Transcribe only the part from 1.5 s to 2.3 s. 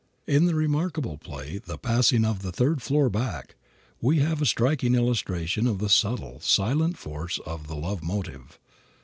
"The Passing